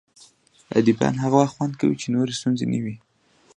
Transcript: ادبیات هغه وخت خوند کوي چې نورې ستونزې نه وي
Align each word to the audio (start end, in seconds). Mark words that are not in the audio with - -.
ادبیات 0.79 1.15
هغه 1.23 1.35
وخت 1.41 1.53
خوند 1.57 1.73
کوي 1.79 1.95
چې 2.01 2.07
نورې 2.15 2.33
ستونزې 2.39 2.65
نه 2.71 2.79
وي 2.83 2.95